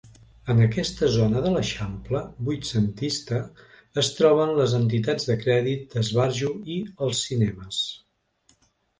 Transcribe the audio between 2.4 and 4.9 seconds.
vuitcentista es troben les